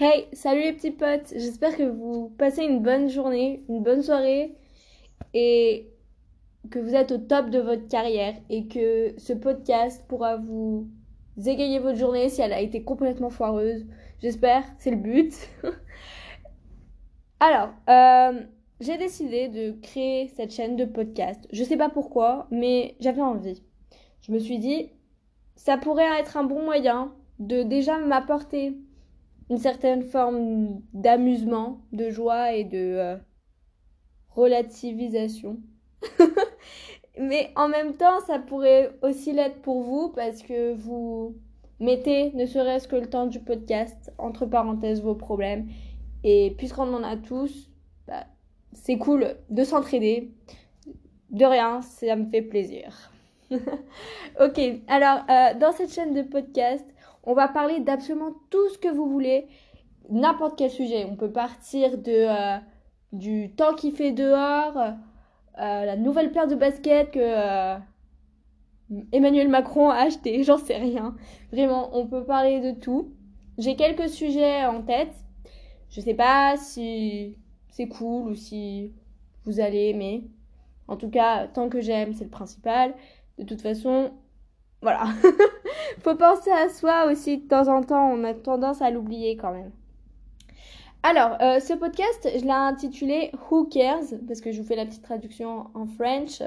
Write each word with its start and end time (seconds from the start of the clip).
Hey, 0.00 0.28
salut 0.32 0.62
les 0.62 0.74
petits 0.74 0.92
potes, 0.92 1.32
j'espère 1.34 1.76
que 1.76 1.82
vous 1.82 2.32
passez 2.38 2.62
une 2.62 2.84
bonne 2.84 3.08
journée, 3.08 3.64
une 3.68 3.82
bonne 3.82 4.00
soirée 4.00 4.54
et 5.34 5.90
que 6.70 6.78
vous 6.78 6.94
êtes 6.94 7.10
au 7.10 7.18
top 7.18 7.50
de 7.50 7.58
votre 7.58 7.88
carrière 7.88 8.36
et 8.48 8.68
que 8.68 9.12
ce 9.18 9.32
podcast 9.32 10.04
pourra 10.06 10.36
vous 10.36 10.86
égayer 11.44 11.80
votre 11.80 11.98
journée 11.98 12.28
si 12.28 12.40
elle 12.40 12.52
a 12.52 12.60
été 12.60 12.84
complètement 12.84 13.28
foireuse. 13.28 13.86
J'espère, 14.22 14.62
c'est 14.78 14.92
le 14.92 14.98
but. 14.98 15.34
Alors, 17.40 17.70
euh, 17.88 18.40
j'ai 18.78 18.98
décidé 18.98 19.48
de 19.48 19.72
créer 19.80 20.28
cette 20.28 20.52
chaîne 20.52 20.76
de 20.76 20.84
podcast. 20.84 21.44
Je 21.50 21.64
sais 21.64 21.76
pas 21.76 21.88
pourquoi, 21.88 22.46
mais 22.52 22.94
j'avais 23.00 23.20
envie. 23.20 23.64
Je 24.20 24.30
me 24.30 24.38
suis 24.38 24.60
dit, 24.60 24.92
ça 25.56 25.76
pourrait 25.76 26.20
être 26.20 26.36
un 26.36 26.44
bon 26.44 26.62
moyen 26.62 27.12
de 27.40 27.64
déjà 27.64 27.98
m'apporter 27.98 28.76
une 29.50 29.58
certaine 29.58 30.02
forme 30.02 30.80
d'amusement, 30.92 31.80
de 31.92 32.10
joie 32.10 32.52
et 32.52 32.64
de 32.64 32.76
euh, 32.76 33.16
relativisation. 34.30 35.58
Mais 37.18 37.50
en 37.56 37.68
même 37.68 37.94
temps, 37.94 38.20
ça 38.26 38.38
pourrait 38.38 38.92
aussi 39.02 39.32
l'être 39.32 39.60
pour 39.62 39.82
vous 39.82 40.10
parce 40.10 40.42
que 40.42 40.74
vous 40.74 41.34
mettez, 41.80 42.32
ne 42.34 42.46
serait-ce 42.46 42.86
que 42.86 42.96
le 42.96 43.08
temps 43.08 43.26
du 43.26 43.40
podcast, 43.40 44.12
entre 44.18 44.46
parenthèses, 44.46 45.02
vos 45.02 45.14
problèmes. 45.14 45.68
Et 46.24 46.54
puisqu'on 46.58 46.92
en 46.94 47.02
a 47.02 47.16
tous, 47.16 47.70
bah, 48.06 48.26
c'est 48.72 48.98
cool 48.98 49.36
de 49.50 49.64
s'entraider. 49.64 50.32
De 51.30 51.44
rien, 51.44 51.82
ça 51.82 52.16
me 52.16 52.26
fait 52.30 52.42
plaisir. 52.42 53.12
ok, 53.50 54.60
alors 54.88 55.20
euh, 55.30 55.58
dans 55.58 55.72
cette 55.72 55.92
chaîne 55.92 56.14
de 56.14 56.22
podcast, 56.22 56.86
on 57.28 57.34
va 57.34 57.46
parler 57.46 57.80
d'absolument 57.80 58.32
tout 58.48 58.70
ce 58.70 58.78
que 58.78 58.88
vous 58.88 59.06
voulez, 59.06 59.48
n'importe 60.08 60.56
quel 60.56 60.70
sujet. 60.70 61.04
On 61.04 61.14
peut 61.14 61.30
partir 61.30 61.98
de 61.98 62.10
euh, 62.10 62.58
du 63.12 63.52
temps 63.54 63.74
qu'il 63.74 63.94
fait 63.94 64.12
dehors, 64.12 64.78
euh, 64.78 64.94
la 65.84 65.96
nouvelle 65.96 66.32
paire 66.32 66.46
de 66.46 66.54
baskets 66.54 67.10
que 67.10 67.18
euh, 67.20 67.76
Emmanuel 69.12 69.48
Macron 69.48 69.90
a 69.90 69.96
acheté, 69.96 70.42
j'en 70.42 70.56
sais 70.56 70.78
rien. 70.78 71.14
Vraiment, 71.52 71.90
on 71.92 72.06
peut 72.06 72.24
parler 72.24 72.60
de 72.60 72.80
tout. 72.80 73.12
J'ai 73.58 73.76
quelques 73.76 74.08
sujets 74.08 74.64
en 74.64 74.80
tête. 74.80 75.14
Je 75.90 76.00
sais 76.00 76.14
pas 76.14 76.56
si 76.56 77.36
c'est 77.68 77.88
cool 77.88 78.30
ou 78.30 78.34
si 78.34 78.94
vous 79.44 79.60
allez 79.60 79.90
aimer. 79.90 80.30
En 80.86 80.96
tout 80.96 81.10
cas, 81.10 81.46
tant 81.46 81.68
que 81.68 81.82
j'aime, 81.82 82.14
c'est 82.14 82.24
le 82.24 82.30
principal. 82.30 82.94
De 83.36 83.44
toute 83.44 83.60
façon, 83.60 84.12
voilà. 84.80 85.08
Faut 86.02 86.14
penser 86.14 86.50
à 86.50 86.68
soi 86.68 87.06
aussi 87.06 87.38
de 87.38 87.48
temps 87.48 87.68
en 87.68 87.82
temps, 87.82 88.10
on 88.10 88.24
a 88.24 88.34
tendance 88.34 88.82
à 88.82 88.90
l'oublier 88.90 89.36
quand 89.36 89.52
même. 89.52 89.72
Alors, 91.02 91.36
euh, 91.40 91.60
ce 91.60 91.74
podcast, 91.74 92.28
je 92.34 92.44
l'ai 92.44 92.50
intitulé 92.50 93.30
Who 93.50 93.66
Cares 93.66 94.18
Parce 94.26 94.40
que 94.40 94.50
je 94.50 94.60
vous 94.60 94.66
fais 94.66 94.76
la 94.76 94.84
petite 94.84 95.02
traduction 95.02 95.70
en 95.74 95.86
French. 95.86 96.42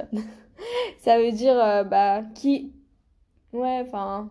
Ça 1.00 1.18
veut 1.18 1.32
dire, 1.32 1.58
euh, 1.60 1.84
bah, 1.84 2.24
qui. 2.36 2.74
Ouais, 3.54 3.82
enfin. 3.86 4.30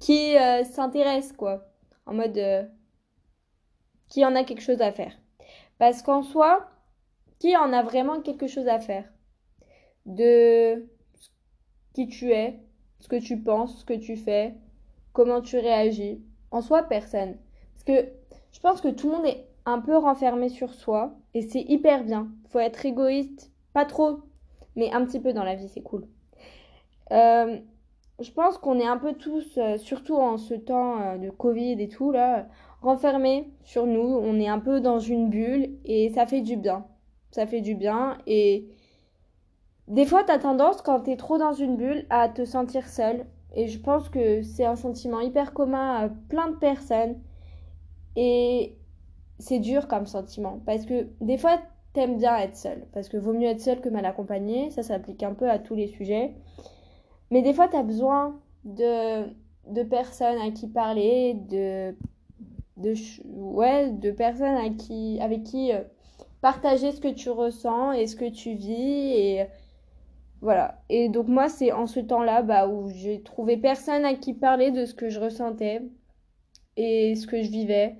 Qui 0.00 0.36
euh, 0.36 0.64
s'intéresse, 0.64 1.32
quoi. 1.32 1.64
En 2.04 2.14
mode. 2.14 2.40
qui 4.08 4.24
en 4.24 4.34
a 4.34 4.44
quelque 4.44 4.62
chose 4.62 4.80
à 4.80 4.92
faire. 4.92 5.12
Parce 5.78 6.02
qu'en 6.02 6.22
soi, 6.22 6.68
qui 7.38 7.56
en 7.56 7.72
a 7.72 7.82
vraiment 7.82 8.20
quelque 8.20 8.46
chose 8.46 8.68
à 8.68 8.80
faire? 8.80 9.04
De 10.04 10.86
qui 11.94 12.08
tu 12.08 12.30
es, 12.32 12.60
ce 13.06 13.08
que 13.08 13.22
tu 13.22 13.36
penses, 13.38 13.78
ce 13.78 13.84
que 13.84 13.94
tu 13.94 14.16
fais, 14.16 14.56
comment 15.12 15.40
tu 15.40 15.58
réagis. 15.58 16.20
En 16.50 16.60
soi, 16.60 16.82
personne. 16.82 17.36
Parce 17.74 17.84
que 17.84 18.08
je 18.50 18.58
pense 18.58 18.80
que 18.80 18.88
tout 18.88 19.08
le 19.08 19.16
monde 19.16 19.26
est 19.26 19.46
un 19.64 19.78
peu 19.78 19.96
renfermé 19.96 20.48
sur 20.48 20.74
soi 20.74 21.14
et 21.32 21.42
c'est 21.42 21.60
hyper 21.60 22.02
bien. 22.02 22.28
Faut 22.48 22.58
être 22.58 22.84
égoïste, 22.84 23.52
pas 23.72 23.84
trop, 23.84 24.22
mais 24.74 24.92
un 24.92 25.04
petit 25.04 25.20
peu 25.20 25.32
dans 25.32 25.44
la 25.44 25.54
vie, 25.54 25.68
c'est 25.68 25.82
cool. 25.82 26.08
Euh, 27.12 27.58
je 28.18 28.30
pense 28.32 28.58
qu'on 28.58 28.80
est 28.80 28.86
un 28.86 28.98
peu 28.98 29.12
tous, 29.12 29.56
euh, 29.56 29.78
surtout 29.78 30.16
en 30.16 30.36
ce 30.36 30.54
temps 30.54 31.00
euh, 31.00 31.16
de 31.16 31.30
Covid 31.30 31.80
et 31.80 31.88
tout, 31.88 32.10
là, 32.10 32.48
renfermés 32.82 33.48
sur 33.62 33.86
nous. 33.86 34.00
On 34.00 34.40
est 34.40 34.48
un 34.48 34.58
peu 34.58 34.80
dans 34.80 34.98
une 34.98 35.30
bulle 35.30 35.68
et 35.84 36.08
ça 36.08 36.26
fait 36.26 36.40
du 36.40 36.56
bien. 36.56 36.84
Ça 37.30 37.46
fait 37.46 37.60
du 37.60 37.76
bien 37.76 38.18
et 38.26 38.66
des 39.88 40.04
fois, 40.04 40.24
tu 40.24 40.32
as 40.32 40.38
tendance, 40.38 40.82
quand 40.82 41.02
tu 41.02 41.12
es 41.12 41.16
trop 41.16 41.38
dans 41.38 41.52
une 41.52 41.76
bulle, 41.76 42.06
à 42.10 42.28
te 42.28 42.44
sentir 42.44 42.88
seul. 42.88 43.26
Et 43.54 43.68
je 43.68 43.78
pense 43.78 44.08
que 44.08 44.42
c'est 44.42 44.64
un 44.64 44.76
sentiment 44.76 45.20
hyper 45.20 45.54
commun 45.54 45.94
à 45.94 46.08
plein 46.28 46.50
de 46.50 46.56
personnes. 46.56 47.16
Et 48.16 48.76
c'est 49.38 49.60
dur 49.60 49.86
comme 49.86 50.06
sentiment. 50.06 50.60
Parce 50.66 50.86
que 50.86 51.08
des 51.20 51.38
fois, 51.38 51.58
t'aimes 51.92 52.18
bien 52.18 52.36
être 52.36 52.56
seul. 52.56 52.86
Parce 52.92 53.08
que 53.08 53.16
vaut 53.16 53.32
mieux 53.32 53.46
être 53.46 53.60
seul 53.60 53.80
que 53.80 53.88
mal 53.88 54.04
accompagné. 54.04 54.70
Ça 54.70 54.82
s'applique 54.82 55.22
un 55.22 55.34
peu 55.34 55.48
à 55.48 55.58
tous 55.58 55.76
les 55.76 55.86
sujets. 55.86 56.34
Mais 57.30 57.42
des 57.42 57.54
fois, 57.54 57.68
tu 57.68 57.76
as 57.76 57.82
besoin 57.82 58.40
de, 58.64 59.24
personnes 59.84 60.38
à 60.38 60.50
qui 60.50 60.68
parler, 60.68 61.34
de, 61.48 61.94
de, 62.76 64.10
personnes 64.10 64.56
avec 64.56 64.76
qui 65.44 65.72
euh, 65.72 65.82
partager 66.40 66.90
ce 66.92 67.00
que 67.00 67.08
tu 67.08 67.30
ressens 67.30 67.92
et 67.92 68.06
ce 68.08 68.16
que 68.16 68.28
tu 68.28 68.54
vis. 68.54 69.46
Voilà. 70.40 70.82
Et 70.88 71.08
donc 71.08 71.28
moi, 71.28 71.48
c'est 71.48 71.72
en 71.72 71.86
ce 71.86 72.00
temps-là 72.00 72.42
bah, 72.42 72.68
où 72.68 72.88
j'ai 72.88 73.22
trouvé 73.22 73.56
personne 73.56 74.04
à 74.04 74.14
qui 74.14 74.34
parler 74.34 74.70
de 74.70 74.84
ce 74.84 74.94
que 74.94 75.08
je 75.08 75.20
ressentais 75.20 75.82
et 76.76 77.14
ce 77.14 77.26
que 77.26 77.42
je 77.42 77.50
vivais. 77.50 77.96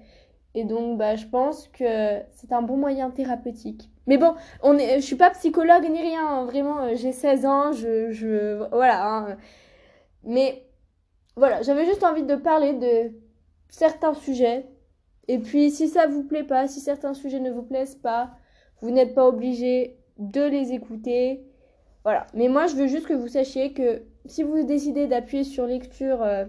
Et 0.54 0.64
donc, 0.64 0.98
bah, 0.98 1.16
je 1.16 1.26
pense 1.26 1.68
que 1.68 2.20
c'est 2.32 2.52
un 2.52 2.62
bon 2.62 2.76
moyen 2.78 3.10
thérapeutique. 3.10 3.90
Mais 4.06 4.18
bon, 4.18 4.34
on 4.62 4.78
est, 4.78 5.00
je 5.00 5.04
suis 5.04 5.16
pas 5.16 5.30
psychologue 5.30 5.88
ni 5.90 6.00
rien. 6.00 6.26
Hein. 6.26 6.44
Vraiment, 6.46 6.78
euh, 6.82 6.94
j'ai 6.94 7.12
16 7.12 7.46
ans, 7.46 7.72
je, 7.72 8.10
je 8.10 8.66
voilà. 8.70 9.06
Hein. 9.06 9.36
Mais 10.24 10.66
voilà, 11.36 11.62
j'avais 11.62 11.84
juste 11.84 12.04
envie 12.04 12.22
de 12.22 12.36
parler 12.36 12.72
de 12.72 13.12
certains 13.68 14.14
sujets. 14.14 14.66
Et 15.28 15.38
puis, 15.38 15.70
si 15.70 15.88
ça 15.88 16.06
vous 16.06 16.22
plaît 16.24 16.44
pas, 16.44 16.68
si 16.68 16.80
certains 16.80 17.14
sujets 17.14 17.40
ne 17.40 17.50
vous 17.50 17.62
plaisent 17.62 17.96
pas, 17.96 18.30
vous 18.80 18.90
n'êtes 18.90 19.14
pas 19.14 19.26
obligé 19.26 19.98
de 20.18 20.42
les 20.42 20.72
écouter. 20.72 21.44
Voilà. 22.06 22.24
Mais 22.34 22.46
moi, 22.46 22.68
je 22.68 22.76
veux 22.76 22.86
juste 22.86 23.08
que 23.08 23.14
vous 23.14 23.26
sachiez 23.26 23.72
que 23.72 24.04
si 24.26 24.44
vous 24.44 24.62
décidez 24.62 25.08
d'appuyer 25.08 25.42
sur 25.42 25.66
lecture 25.66 26.22
euh, 26.22 26.44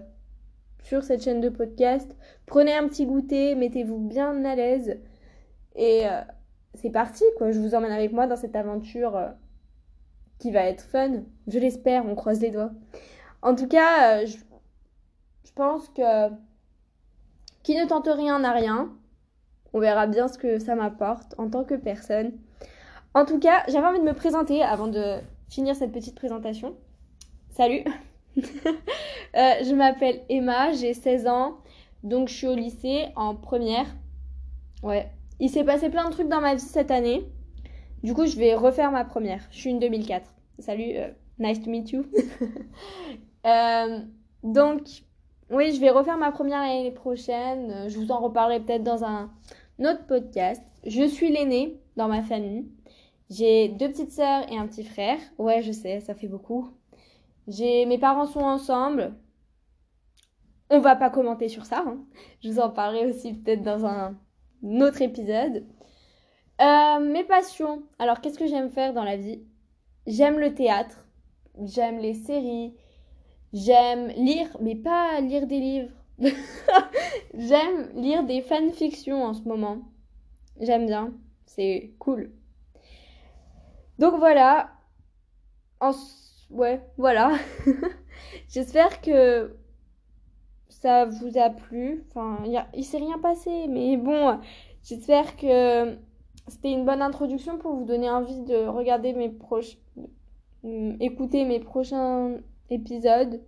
sur 0.84 1.02
cette 1.02 1.24
chaîne 1.24 1.40
de 1.40 1.48
podcast, 1.48 2.16
prenez 2.46 2.76
un 2.76 2.86
petit 2.86 3.06
goûter, 3.06 3.56
mettez-vous 3.56 3.98
bien 3.98 4.44
à 4.44 4.54
l'aise. 4.54 5.00
Et 5.74 6.06
euh, 6.06 6.20
c'est 6.74 6.90
parti, 6.90 7.24
quoi. 7.38 7.50
Je 7.50 7.58
vous 7.58 7.74
emmène 7.74 7.90
avec 7.90 8.12
moi 8.12 8.28
dans 8.28 8.36
cette 8.36 8.54
aventure 8.54 9.16
euh, 9.16 9.30
qui 10.38 10.52
va 10.52 10.60
être 10.60 10.82
fun. 10.82 11.24
Je 11.48 11.58
l'espère, 11.58 12.06
on 12.06 12.14
croise 12.14 12.40
les 12.40 12.52
doigts. 12.52 12.70
En 13.42 13.56
tout 13.56 13.66
cas, 13.66 14.24
je, 14.26 14.36
je 15.44 15.52
pense 15.56 15.88
que 15.88 16.28
qui 17.64 17.76
ne 17.76 17.84
tente 17.84 18.08
rien 18.08 18.38
n'a 18.38 18.52
rien. 18.52 18.92
On 19.72 19.80
verra 19.80 20.06
bien 20.06 20.28
ce 20.28 20.38
que 20.38 20.60
ça 20.60 20.76
m'apporte 20.76 21.34
en 21.36 21.50
tant 21.50 21.64
que 21.64 21.74
personne. 21.74 22.30
En 23.12 23.24
tout 23.24 23.40
cas, 23.40 23.64
j'avais 23.66 23.88
envie 23.88 23.98
de 23.98 24.04
me 24.04 24.14
présenter 24.14 24.62
avant 24.62 24.86
de 24.86 25.18
finir 25.48 25.74
cette 25.74 25.92
petite 25.92 26.14
présentation. 26.14 26.74
Salut 27.50 27.84
euh, 28.36 28.42
Je 29.34 29.74
m'appelle 29.74 30.22
Emma, 30.28 30.72
j'ai 30.72 30.94
16 30.94 31.26
ans, 31.26 31.58
donc 32.02 32.28
je 32.28 32.34
suis 32.34 32.46
au 32.46 32.54
lycée 32.54 33.06
en 33.16 33.34
première. 33.34 33.86
Ouais. 34.82 35.10
Il 35.40 35.50
s'est 35.50 35.64
passé 35.64 35.88
plein 35.88 36.06
de 36.06 36.12
trucs 36.12 36.28
dans 36.28 36.40
ma 36.40 36.54
vie 36.54 36.60
cette 36.60 36.90
année. 36.90 37.28
Du 38.02 38.14
coup, 38.14 38.26
je 38.26 38.36
vais 38.36 38.54
refaire 38.54 38.90
ma 38.90 39.04
première. 39.04 39.42
Je 39.50 39.58
suis 39.58 39.70
une 39.70 39.78
2004. 39.78 40.30
Salut, 40.58 40.96
euh, 40.96 41.08
nice 41.38 41.62
to 41.62 41.70
meet 41.70 41.90
you. 41.90 42.04
euh, 43.46 44.00
donc, 44.42 44.82
oui, 45.50 45.72
je 45.74 45.80
vais 45.80 45.90
refaire 45.90 46.18
ma 46.18 46.30
première 46.30 46.60
l'année 46.60 46.90
prochaine. 46.90 47.88
Je 47.88 47.98
vous 47.98 48.10
en 48.10 48.20
reparlerai 48.20 48.60
peut-être 48.60 48.82
dans 48.82 49.04
un 49.04 49.30
autre 49.80 50.06
podcast. 50.06 50.62
Je 50.86 51.06
suis 51.06 51.30
l'aînée 51.30 51.80
dans 51.96 52.08
ma 52.08 52.22
famille. 52.22 52.66
J'ai 53.30 53.68
deux 53.68 53.88
petites 53.88 54.12
sœurs 54.12 54.50
et 54.50 54.56
un 54.56 54.66
petit 54.66 54.84
frère. 54.84 55.18
Ouais, 55.38 55.62
je 55.62 55.72
sais, 55.72 56.00
ça 56.00 56.14
fait 56.14 56.28
beaucoup. 56.28 56.70
J'ai 57.46 57.84
mes 57.86 57.98
parents 57.98 58.26
sont 58.26 58.40
ensemble. 58.40 59.14
On 60.70 60.80
va 60.80 60.96
pas 60.96 61.10
commenter 61.10 61.48
sur 61.48 61.64
ça. 61.66 61.84
Hein. 61.86 61.98
Je 62.42 62.50
vous 62.50 62.60
en 62.60 62.70
parlerai 62.70 63.06
aussi 63.06 63.34
peut-être 63.34 63.62
dans 63.62 63.86
un 63.86 64.18
autre 64.62 65.02
épisode. 65.02 65.64
Euh, 66.60 66.98
mes 67.00 67.24
passions. 67.24 67.82
Alors, 67.98 68.20
qu'est-ce 68.20 68.38
que 68.38 68.46
j'aime 68.46 68.70
faire 68.70 68.92
dans 68.92 69.04
la 69.04 69.16
vie? 69.16 69.42
J'aime 70.06 70.38
le 70.38 70.54
théâtre. 70.54 71.06
J'aime 71.62 71.98
les 71.98 72.14
séries. 72.14 72.74
J'aime 73.52 74.08
lire, 74.08 74.48
mais 74.60 74.74
pas 74.74 75.20
lire 75.20 75.46
des 75.46 75.60
livres. 75.60 75.92
j'aime 77.34 77.90
lire 77.94 78.24
des 78.24 78.42
fanfictions 78.42 79.24
en 79.24 79.34
ce 79.34 79.42
moment. 79.42 79.78
J'aime 80.60 80.86
bien. 80.86 81.12
C'est 81.46 81.94
cool. 81.98 82.30
Donc 83.98 84.14
voilà. 84.18 84.70
En... 85.80 85.92
Ouais, 86.50 86.80
voilà. 86.96 87.32
J'espère 88.48 89.00
que 89.00 89.56
ça 90.68 91.04
vous 91.06 91.38
a 91.38 91.50
plu. 91.50 92.04
Enfin, 92.08 92.38
il, 92.44 92.64
il 92.74 92.84
s'est 92.84 92.98
rien 92.98 93.18
passé, 93.18 93.66
mais 93.68 93.96
bon, 93.96 94.38
j'espère 94.82 95.36
que 95.36 95.96
c'était 96.46 96.72
une 96.72 96.84
bonne 96.84 97.02
introduction 97.02 97.58
pour 97.58 97.74
vous 97.74 97.84
donner 97.84 98.08
envie 98.08 98.40
de 98.42 98.66
regarder 98.66 99.12
mes 99.12 99.28
proches, 99.28 99.76
écouter 101.00 101.44
mes 101.44 101.60
prochains 101.60 102.36
épisodes. 102.70 103.40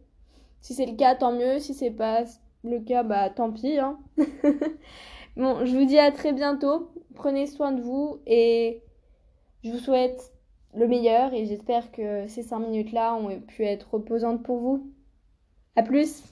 Si 0.61 0.75
c'est 0.75 0.87
le 0.87 0.97
cas, 0.97 1.15
tant 1.15 1.33
mieux. 1.33 1.59
Si 1.59 1.75
c'est 1.75 1.91
pas 1.91 2.25
le 2.63 2.81
cas, 2.81 3.03
bah 3.03 3.31
tant 3.31 3.53
pis. 3.53 3.79
Hein. 3.79 3.99
bon, 5.37 5.65
je 5.65 5.77
vous 5.77 5.87
dis 5.87 5.99
à 5.99 6.13
très 6.13 6.33
bientôt. 6.33 6.91
Prenez 7.15 7.47
soin 7.47 7.73
de 7.73 7.81
vous 7.81 8.21
et 8.27 8.83
je 9.65 9.71
vous 9.71 9.79
souhaite 9.79 10.33
le 10.75 10.87
meilleur 10.87 11.35
et 11.35 11.47
j'espère 11.47 11.91
que 11.93 12.27
ces 12.29 12.43
5 12.43 12.61
minutes-là 12.61 13.15
ont 13.15 13.41
pu 13.41 13.65
être 13.65 13.95
reposantes 13.95 14.43
pour 14.43 14.59
vous. 14.59 14.93
À 15.77 15.83
plus 15.83 16.25